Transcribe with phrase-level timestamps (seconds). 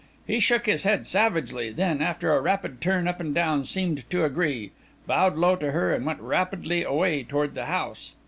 [0.25, 4.25] He shook his head savagely, then, after a rapid turn up and down, seemed to
[4.25, 4.71] agree,
[5.05, 8.13] bowed low to her, and went rapidly away toward the house.